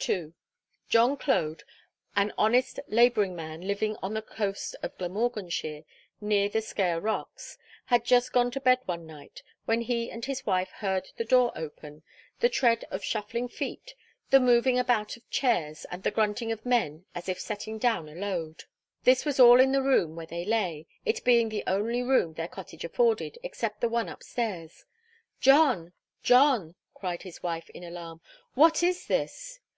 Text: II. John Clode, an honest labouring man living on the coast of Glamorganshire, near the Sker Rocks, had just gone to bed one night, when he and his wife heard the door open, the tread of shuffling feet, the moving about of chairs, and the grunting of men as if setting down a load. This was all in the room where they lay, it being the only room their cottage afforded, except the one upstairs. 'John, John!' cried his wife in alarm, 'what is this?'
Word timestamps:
II. 0.00 0.32
John 0.88 1.16
Clode, 1.16 1.64
an 2.14 2.32
honest 2.38 2.78
labouring 2.86 3.34
man 3.34 3.62
living 3.62 3.96
on 4.00 4.14
the 4.14 4.22
coast 4.22 4.76
of 4.80 4.96
Glamorganshire, 4.96 5.82
near 6.20 6.48
the 6.48 6.60
Sker 6.62 7.00
Rocks, 7.02 7.58
had 7.86 8.04
just 8.04 8.32
gone 8.32 8.52
to 8.52 8.60
bed 8.60 8.78
one 8.84 9.06
night, 9.08 9.42
when 9.64 9.80
he 9.80 10.08
and 10.08 10.24
his 10.24 10.46
wife 10.46 10.70
heard 10.70 11.08
the 11.16 11.24
door 11.24 11.50
open, 11.56 12.04
the 12.38 12.48
tread 12.48 12.84
of 12.92 13.02
shuffling 13.02 13.48
feet, 13.48 13.96
the 14.30 14.38
moving 14.38 14.78
about 14.78 15.16
of 15.16 15.28
chairs, 15.30 15.84
and 15.90 16.04
the 16.04 16.12
grunting 16.12 16.52
of 16.52 16.64
men 16.64 17.04
as 17.12 17.28
if 17.28 17.40
setting 17.40 17.76
down 17.76 18.08
a 18.08 18.14
load. 18.14 18.62
This 19.02 19.24
was 19.24 19.40
all 19.40 19.58
in 19.58 19.72
the 19.72 19.82
room 19.82 20.14
where 20.14 20.26
they 20.26 20.44
lay, 20.44 20.86
it 21.04 21.24
being 21.24 21.48
the 21.48 21.64
only 21.66 22.04
room 22.04 22.34
their 22.34 22.46
cottage 22.46 22.84
afforded, 22.84 23.36
except 23.42 23.80
the 23.80 23.88
one 23.88 24.08
upstairs. 24.08 24.84
'John, 25.40 25.92
John!' 26.22 26.76
cried 26.94 27.22
his 27.24 27.42
wife 27.42 27.68
in 27.70 27.84
alarm, 27.84 28.18
'what 28.54 28.82
is 28.82 29.06
this?' 29.06 29.60